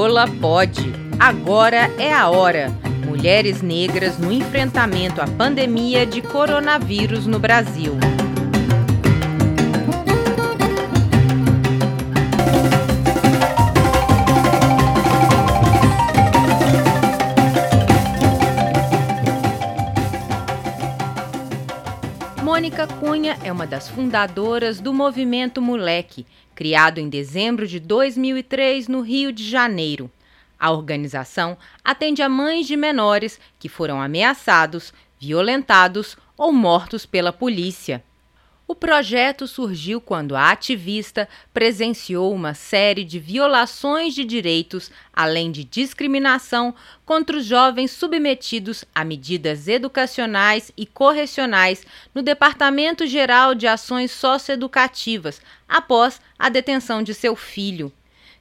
Lola 0.00 0.26
pode. 0.26 0.94
Agora 1.18 1.90
é 1.98 2.10
a 2.10 2.30
hora. 2.30 2.72
Mulheres 3.06 3.60
negras 3.60 4.16
no 4.16 4.32
enfrentamento 4.32 5.20
à 5.20 5.26
pandemia 5.26 6.06
de 6.06 6.22
coronavírus 6.22 7.26
no 7.26 7.38
Brasil. 7.38 7.92
Mônica 22.42 22.86
Cunha 22.86 23.38
é 23.44 23.52
uma 23.52 23.66
das 23.66 23.86
fundadoras 23.86 24.80
do 24.80 24.94
Movimento 24.94 25.60
Moleque, 25.60 26.26
criado 26.54 26.96
em 26.98 27.06
dezembro 27.06 27.66
de 27.66 27.78
2003 27.78 28.88
no 28.88 29.02
Rio 29.02 29.30
de 29.30 29.48
Janeiro. 29.48 30.10
A 30.58 30.70
organização 30.70 31.58
atende 31.84 32.22
a 32.22 32.30
mães 32.30 32.66
de 32.66 32.76
menores 32.76 33.38
que 33.58 33.68
foram 33.68 34.00
ameaçados, 34.00 34.90
violentados 35.18 36.16
ou 36.34 36.50
mortos 36.50 37.04
pela 37.04 37.30
polícia. 37.30 38.02
O 38.70 38.74
projeto 38.76 39.48
surgiu 39.48 40.00
quando 40.00 40.36
a 40.36 40.52
ativista 40.52 41.28
presenciou 41.52 42.32
uma 42.32 42.54
série 42.54 43.02
de 43.02 43.18
violações 43.18 44.14
de 44.14 44.24
direitos, 44.24 44.92
além 45.12 45.50
de 45.50 45.64
discriminação 45.64 46.72
contra 47.04 47.36
os 47.36 47.44
jovens 47.44 47.90
submetidos 47.90 48.84
a 48.94 49.02
medidas 49.02 49.66
educacionais 49.66 50.70
e 50.76 50.86
correcionais 50.86 51.84
no 52.14 52.22
Departamento 52.22 53.08
Geral 53.08 53.56
de 53.56 53.66
Ações 53.66 54.12
Socioeducativas, 54.12 55.40
após 55.68 56.20
a 56.38 56.48
detenção 56.48 57.02
de 57.02 57.12
seu 57.12 57.34
filho. 57.34 57.92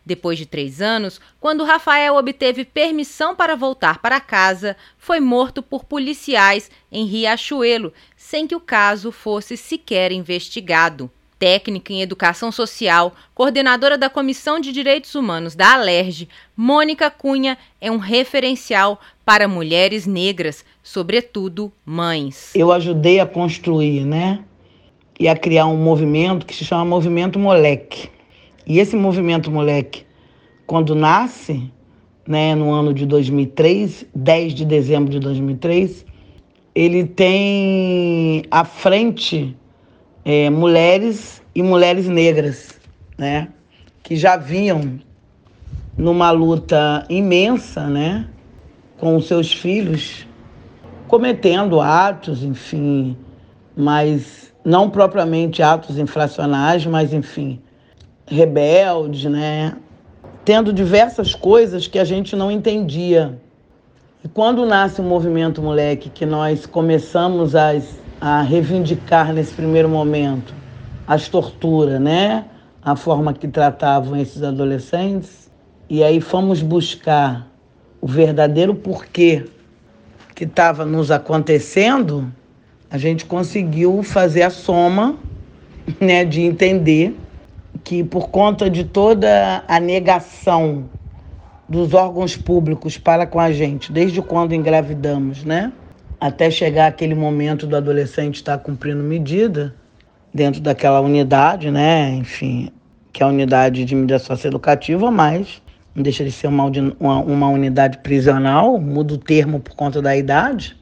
Depois 0.09 0.39
de 0.39 0.47
três 0.47 0.81
anos, 0.81 1.21
quando 1.39 1.63
Rafael 1.63 2.15
obteve 2.15 2.65
permissão 2.65 3.35
para 3.35 3.55
voltar 3.55 4.01
para 4.01 4.19
casa, 4.19 4.75
foi 4.97 5.19
morto 5.19 5.61
por 5.61 5.85
policiais 5.85 6.71
em 6.91 7.05
Riachuelo, 7.05 7.93
sem 8.17 8.47
que 8.47 8.55
o 8.55 8.59
caso 8.59 9.11
fosse 9.11 9.55
sequer 9.55 10.11
investigado. 10.11 11.11
Técnica 11.37 11.93
em 11.93 12.01
Educação 12.01 12.51
Social, 12.51 13.13
coordenadora 13.35 13.99
da 13.99 14.09
Comissão 14.09 14.59
de 14.59 14.71
Direitos 14.71 15.13
Humanos 15.13 15.53
da 15.53 15.73
Alerj, 15.73 16.27
Mônica 16.57 17.11
Cunha 17.11 17.55
é 17.79 17.91
um 17.91 17.97
referencial 17.97 18.99
para 19.23 19.47
mulheres 19.47 20.07
negras, 20.07 20.65
sobretudo 20.81 21.71
mães. 21.85 22.55
Eu 22.55 22.71
ajudei 22.71 23.19
a 23.19 23.27
construir, 23.27 24.05
né? 24.05 24.43
E 25.19 25.27
a 25.27 25.37
criar 25.37 25.67
um 25.67 25.77
movimento 25.77 26.47
que 26.47 26.55
se 26.55 26.65
chama 26.65 26.83
Movimento 26.83 27.37
Moleque 27.37 28.09
e 28.69 28.77
esse 28.77 28.95
movimento 28.95 29.49
moleque, 29.49 30.05
quando 30.67 30.93
nasce, 30.93 31.71
né, 32.27 32.53
no 32.53 32.71
ano 32.71 32.93
de 32.93 33.03
2003, 33.03 34.05
10 34.13 34.53
de 34.53 34.63
dezembro 34.63 35.11
de 35.11 35.19
2003, 35.19 36.05
ele 36.75 37.03
tem 37.03 38.43
à 38.51 38.63
frente 38.63 39.57
é, 40.23 40.51
mulheres 40.51 41.41
e 41.55 41.63
mulheres 41.63 42.07
negras, 42.07 42.79
né, 43.17 43.47
que 44.03 44.15
já 44.15 44.37
vinham 44.37 44.99
numa 45.97 46.29
luta 46.29 47.03
imensa, 47.09 47.87
né, 47.87 48.29
com 48.99 49.19
seus 49.19 49.51
filhos, 49.51 50.27
cometendo 51.07 51.81
atos, 51.81 52.43
enfim, 52.43 53.17
mas 53.75 54.53
não 54.63 54.91
propriamente 54.91 55.63
atos 55.63 55.97
infracionais, 55.97 56.85
mas 56.85 57.11
enfim, 57.11 57.59
rebeldes, 58.29 59.25
né? 59.25 59.75
Tendo 60.45 60.71
diversas 60.71 61.35
coisas 61.35 61.87
que 61.87 61.99
a 61.99 62.03
gente 62.03 62.35
não 62.35 62.51
entendia. 62.51 63.39
E 64.23 64.27
quando 64.27 64.65
nasce 64.65 65.01
o 65.01 65.03
movimento 65.03 65.61
moleque, 65.61 66.09
que 66.09 66.25
nós 66.25 66.65
começamos 66.65 67.55
a, 67.55 67.71
a 68.19 68.41
reivindicar 68.41 69.33
nesse 69.33 69.53
primeiro 69.53 69.89
momento 69.89 70.53
as 71.07 71.27
torturas, 71.27 71.99
né? 71.99 72.45
A 72.81 72.95
forma 72.95 73.33
que 73.33 73.47
tratavam 73.47 74.15
esses 74.15 74.43
adolescentes. 74.43 75.49
E 75.89 76.03
aí 76.03 76.21
fomos 76.21 76.61
buscar 76.61 77.47
o 77.99 78.07
verdadeiro 78.07 78.75
porquê 78.75 79.45
que 80.35 80.45
estava 80.45 80.85
nos 80.85 81.11
acontecendo, 81.11 82.31
a 82.89 82.97
gente 82.97 83.25
conseguiu 83.25 84.01
fazer 84.03 84.43
a 84.43 84.49
soma 84.49 85.17
né, 85.99 86.23
de 86.23 86.41
entender 86.41 87.13
que, 87.83 88.03
por 88.03 88.29
conta 88.29 88.69
de 88.69 88.83
toda 88.83 89.63
a 89.67 89.79
negação 89.79 90.89
dos 91.67 91.93
órgãos 91.93 92.35
públicos 92.35 92.97
para 92.97 93.27
com 93.27 93.39
a 93.39 93.51
gente, 93.51 93.91
desde 93.91 94.21
quando 94.21 94.53
engravidamos, 94.53 95.43
né? 95.43 95.71
Até 96.19 96.49
chegar 96.49 96.87
aquele 96.87 97.15
momento 97.15 97.67
do 97.67 97.75
adolescente 97.75 98.35
estar 98.35 98.57
cumprindo 98.57 99.03
medida 99.03 99.75
dentro 100.33 100.59
daquela 100.61 100.99
unidade, 100.99 101.69
né? 101.69 102.09
Enfim, 102.15 102.71
que 103.13 103.21
é 103.21 103.25
a 103.25 103.29
unidade 103.29 103.85
de 103.85 103.95
medida 103.95 104.19
socioeducativa, 104.19 105.11
mas 105.11 105.61
não 105.95 106.03
deixa 106.03 106.23
de 106.23 106.31
ser 106.31 106.47
uma, 106.47 106.65
uma, 106.99 107.19
uma 107.19 107.47
unidade 107.49 107.99
prisional, 107.99 108.79
muda 108.79 109.13
o 109.13 109.17
termo 109.17 109.59
por 109.59 109.75
conta 109.75 110.01
da 110.01 110.15
idade, 110.15 110.75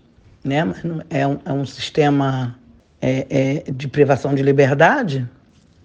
né? 0.43 0.63
Mas 0.63 0.83
é 1.09 1.27
um, 1.27 1.37
é 1.45 1.53
um 1.53 1.65
sistema 1.65 2.55
é, 3.01 3.63
é, 3.67 3.71
de 3.71 3.87
privação 3.87 4.33
de 4.33 4.41
liberdade. 4.41 5.27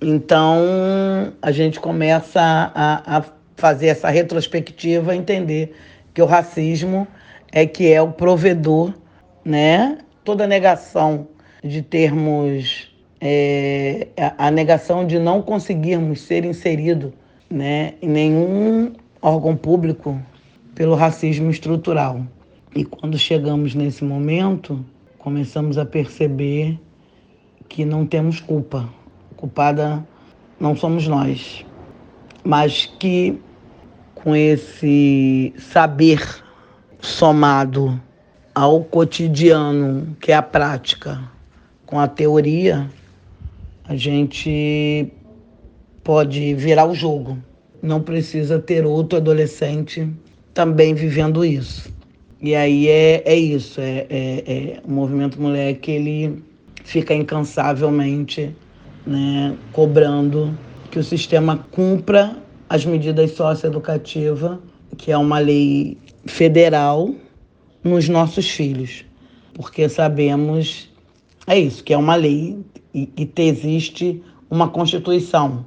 Então, 0.05 1.33
a 1.41 1.53
gente 1.53 1.79
começa 1.79 2.41
a, 2.41 3.19
a 3.19 3.25
fazer 3.55 3.87
essa 3.87 4.11
retrospectiva, 4.11 5.15
entender 5.15 5.77
que 6.13 6.21
o 6.21 6.27
racismo 6.27 7.07
é 7.53 7.65
que 7.65 7.93
é 7.93 8.03
o 8.03 8.11
provedor, 8.11 8.93
né? 9.45 9.99
Toda 10.25 10.45
negação 10.45 11.29
de 11.63 11.83
termos, 11.83 12.93
é, 13.21 14.09
a 14.37 14.51
negação 14.51 15.07
de 15.07 15.21
não 15.21 15.41
conseguirmos 15.41 16.23
ser 16.23 16.45
inserido 16.45 17.15
né, 17.49 17.95
em 18.03 18.09
nenhum 18.09 18.95
órgão 19.21 19.55
público 19.55 20.21
pelo 20.75 20.97
racismo 20.97 21.49
estrutural. 21.49 22.27
E 22.75 22.85
quando 22.85 23.17
chegamos 23.17 23.73
nesse 23.73 24.03
momento, 24.03 24.85
começamos 25.17 25.79
a 25.79 25.85
perceber 25.85 26.77
que 27.69 27.85
não 27.85 28.05
temos 28.05 28.41
culpa 28.41 28.89
culpada 29.43 30.07
não 30.61 30.77
somos 30.77 31.09
nós, 31.09 31.67
mas 32.45 32.87
que 33.01 33.37
com 34.15 34.37
esse 34.37 35.53
saber 35.59 36.25
somado 37.01 38.01
ao 38.55 38.85
cotidiano, 38.85 40.17
que 40.21 40.31
é 40.31 40.37
a 40.37 40.43
prática, 40.43 41.21
com 41.85 41.99
a 41.99 42.07
teoria, 42.07 42.89
a 43.85 43.97
gente 43.97 45.13
pode 46.05 46.55
virar 46.55 46.87
o 46.87 46.95
jogo. 46.95 47.37
Não 47.83 48.01
precisa 48.01 48.61
ter 48.61 48.87
outro 48.87 49.19
adolescente 49.19 50.09
também 50.55 50.95
vivendo 50.95 51.45
isso. 51.45 51.93
E 52.41 52.55
aí 52.55 52.87
é, 52.87 53.23
é 53.25 53.35
isso, 53.35 53.81
é, 53.81 54.07
é, 54.09 54.45
é 54.47 54.81
o 54.85 54.91
movimento 54.91 55.41
moleque 55.43 55.91
ele 55.91 56.45
fica 56.85 57.13
incansavelmente 57.13 58.55
né, 59.07 59.57
cobrando 59.73 60.57
que 60.91 60.99
o 60.99 61.05
sistema 61.05 61.57
cumpra 61.71 62.37
as 62.69 62.85
medidas 62.85 63.33
socioeducativas, 63.33 64.59
que 64.97 65.11
é 65.13 65.17
uma 65.17 65.39
lei 65.39 65.99
federal, 66.27 67.15
nos 67.83 68.09
nossos 68.09 68.49
filhos. 68.49 69.05
Porque 69.55 69.89
sabemos, 69.89 70.89
é 71.47 71.59
isso, 71.59 71.83
que 71.83 71.93
é 71.93 71.97
uma 71.97 72.15
lei 72.15 72.59
e 72.95 73.07
que 73.07 73.43
existe 73.43 74.23
uma 74.51 74.69
Constituição, 74.69 75.65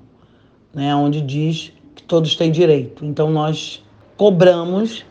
né, 0.74 0.96
onde 0.96 1.22
diz 1.22 1.72
que 1.96 2.04
todos 2.04 2.36
têm 2.36 2.52
direito. 2.52 3.06
Então 3.06 3.32
nós 3.32 3.84
cobramos 4.16 5.06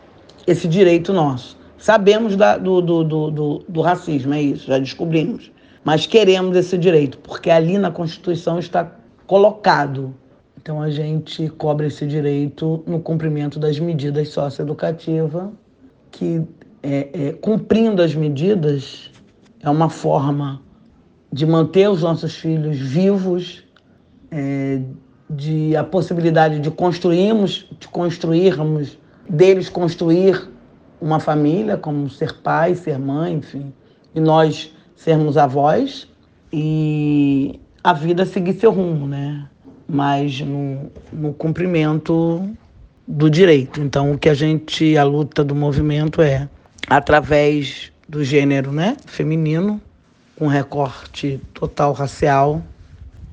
esse 0.47 0.67
direito 0.67 1.11
nosso. 1.13 1.57
Sabemos 1.77 2.35
da, 2.35 2.57
do, 2.57 2.81
do, 2.81 3.03
do, 3.03 3.65
do, 3.67 3.81
racismo, 3.81 4.33
é 4.33 4.41
isso, 4.41 4.67
já 4.67 4.79
descobrimos 4.79 5.51
mas 5.85 6.07
queremos 6.07 6.57
esse 6.57 6.79
direito, 6.79 7.19
porque 7.19 7.51
ali 7.51 7.77
na 7.77 7.91
Constituição 7.91 8.57
está 8.57 8.91
colocado. 9.27 10.15
Então 10.59 10.81
a 10.81 10.89
gente 10.89 11.47
cobra 11.47 11.85
esse 11.85 12.07
direito 12.07 12.83
no 12.87 12.99
cumprimento 12.99 13.59
das 13.59 13.79
medidas 13.79 14.29
socioeducativas, 14.29 15.49
que 16.09 16.41
é, 16.81 17.09
é, 17.13 17.31
cumprindo 17.33 18.01
as 18.01 18.15
medidas 18.15 19.11
é 19.61 19.69
uma 19.69 19.87
forma 19.87 20.59
de 21.31 21.45
manter 21.45 21.87
os 21.87 22.01
nossos 22.01 22.35
filhos 22.35 22.77
vivos, 22.77 23.63
é, 24.31 24.81
de 25.29 25.75
a 25.75 25.83
possibilidade 25.83 26.59
de 26.59 26.71
construirmos, 26.71 27.67
de 27.79 27.87
construirmos, 27.87 28.97
deles 29.29 29.69
construir 29.69 30.49
uma 30.99 31.19
família, 31.19 31.77
como 31.77 32.09
ser 32.09 32.41
pai, 32.41 32.73
ser 32.73 32.97
mãe, 32.97 33.35
enfim, 33.35 33.71
e 34.15 34.19
nós 34.19 34.73
sermos 34.95 35.37
avós 35.37 36.07
e 36.51 37.59
a 37.83 37.93
vida 37.93 38.25
seguir 38.25 38.53
seu 38.53 38.71
rumo, 38.71 39.07
né? 39.07 39.47
Mas 39.87 40.41
no, 40.41 40.91
no 41.13 41.33
cumprimento 41.33 42.49
do 43.07 43.29
direito. 43.29 43.81
Então, 43.81 44.11
o 44.11 44.17
que 44.17 44.29
a 44.29 44.33
gente, 44.33 44.97
a 44.97 45.03
luta 45.03 45.43
do 45.43 45.53
movimento 45.53 46.21
é 46.21 46.49
através 46.87 47.91
do 48.07 48.23
gênero 48.23 48.71
né, 48.71 48.95
feminino, 49.05 49.81
com 50.35 50.47
recorte 50.47 51.39
total 51.53 51.93
racial, 51.93 52.61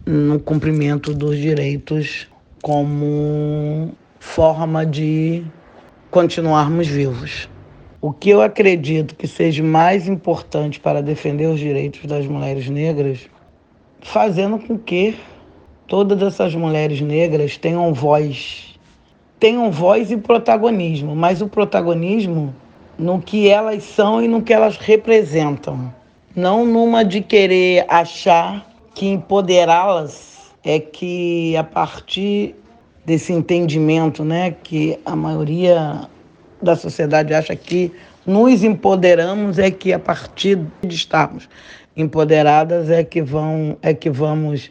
no 0.04 0.40
cumprimento 0.40 1.14
dos 1.14 1.36
direitos 1.38 2.26
como 2.60 3.92
forma 4.18 4.84
de 4.84 5.44
continuarmos 6.10 6.86
vivos. 6.86 7.48
O 8.04 8.12
que 8.12 8.30
eu 8.30 8.42
acredito 8.42 9.14
que 9.14 9.28
seja 9.28 9.62
mais 9.62 10.08
importante 10.08 10.80
para 10.80 11.00
defender 11.00 11.46
os 11.46 11.60
direitos 11.60 12.04
das 12.04 12.26
mulheres 12.26 12.68
negras, 12.68 13.30
fazendo 14.00 14.58
com 14.58 14.76
que 14.76 15.16
todas 15.86 16.20
essas 16.20 16.52
mulheres 16.52 17.00
negras 17.00 17.56
tenham 17.56 17.94
voz, 17.94 18.76
tenham 19.38 19.70
voz 19.70 20.10
e 20.10 20.16
protagonismo, 20.16 21.14
mas 21.14 21.40
o 21.40 21.46
protagonismo 21.46 22.52
no 22.98 23.22
que 23.22 23.48
elas 23.48 23.84
são 23.84 24.20
e 24.20 24.26
no 24.26 24.42
que 24.42 24.52
elas 24.52 24.76
representam, 24.78 25.94
não 26.34 26.66
numa 26.66 27.04
de 27.04 27.20
querer 27.20 27.86
achar 27.88 28.68
que 28.96 29.06
empoderá-las 29.06 30.52
é 30.64 30.80
que 30.80 31.56
a 31.56 31.62
partir 31.62 32.56
desse 33.06 33.32
entendimento, 33.32 34.24
né, 34.24 34.56
que 34.60 34.98
a 35.06 35.14
maioria 35.14 36.08
da 36.62 36.76
sociedade 36.76 37.34
acha 37.34 37.56
que 37.56 37.92
nos 38.24 38.62
empoderamos 38.62 39.58
é 39.58 39.70
que 39.70 39.92
a 39.92 39.98
partir 39.98 40.58
de 40.82 40.94
estarmos 40.94 41.48
empoderadas 41.96 42.88
é 42.88 43.02
que 43.02 43.20
vão 43.20 43.76
é 43.82 43.92
que 43.92 44.08
vamos 44.08 44.70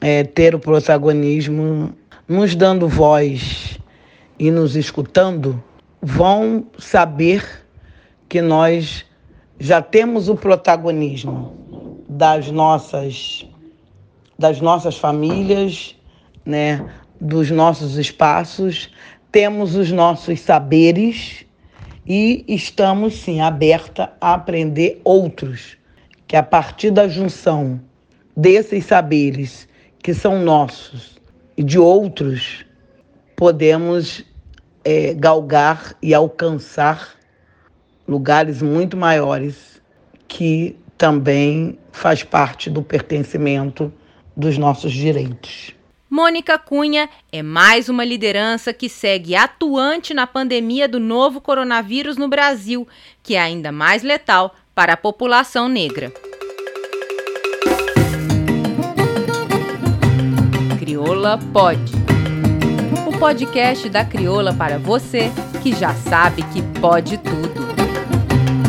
é, 0.00 0.24
ter 0.24 0.54
o 0.54 0.58
protagonismo, 0.58 1.94
nos 2.28 2.54
dando 2.54 2.88
voz 2.88 3.78
e 4.38 4.50
nos 4.50 4.76
escutando, 4.76 5.62
vão 6.02 6.66
saber 6.78 7.64
que 8.28 8.42
nós 8.42 9.04
já 9.58 9.80
temos 9.80 10.28
o 10.28 10.34
protagonismo 10.34 12.04
das 12.08 12.50
nossas 12.50 13.46
das 14.38 14.60
nossas 14.60 14.98
famílias, 14.98 15.96
né, 16.44 16.84
dos 17.18 17.50
nossos 17.50 17.96
espaços, 17.96 18.90
temos 19.36 19.74
os 19.74 19.92
nossos 19.92 20.40
saberes 20.40 21.44
e 22.06 22.42
estamos 22.48 23.16
sim 23.16 23.42
aberta 23.42 24.10
a 24.18 24.32
aprender 24.32 24.98
outros, 25.04 25.76
que 26.26 26.36
a 26.36 26.42
partir 26.42 26.90
da 26.90 27.06
junção 27.06 27.78
desses 28.34 28.86
saberes 28.86 29.68
que 30.02 30.14
são 30.14 30.42
nossos 30.42 31.18
e 31.54 31.62
de 31.62 31.78
outros, 31.78 32.64
podemos 33.36 34.24
é, 34.82 35.12
galgar 35.12 35.94
e 36.00 36.14
alcançar 36.14 37.14
lugares 38.08 38.62
muito 38.62 38.96
maiores 38.96 39.82
que 40.26 40.78
também 40.96 41.78
faz 41.92 42.22
parte 42.22 42.70
do 42.70 42.82
pertencimento 42.82 43.92
dos 44.34 44.56
nossos 44.56 44.94
direitos. 44.94 45.75
Mônica 46.08 46.56
Cunha 46.56 47.10
é 47.32 47.42
mais 47.42 47.88
uma 47.88 48.04
liderança 48.04 48.72
que 48.72 48.88
segue 48.88 49.34
atuante 49.34 50.14
na 50.14 50.24
pandemia 50.24 50.86
do 50.88 51.00
novo 51.00 51.40
coronavírus 51.40 52.16
no 52.16 52.28
Brasil, 52.28 52.86
que 53.22 53.34
é 53.34 53.40
ainda 53.40 53.72
mais 53.72 54.04
letal 54.04 54.54
para 54.72 54.92
a 54.92 54.96
população 54.96 55.68
negra. 55.68 56.12
Crioula 60.78 61.40
Pod. 61.52 61.80
O 63.06 63.18
podcast 63.18 63.88
da 63.88 64.04
Crioula 64.04 64.54
para 64.54 64.78
você 64.78 65.32
que 65.60 65.74
já 65.74 65.92
sabe 65.92 66.44
que 66.52 66.62
pode 66.80 67.18
tudo. 67.18 67.66